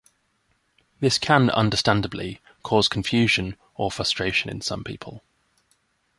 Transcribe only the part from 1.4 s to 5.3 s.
understandably, cause confusion or frustration in some people.